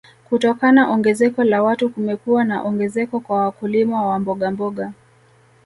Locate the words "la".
1.43-1.63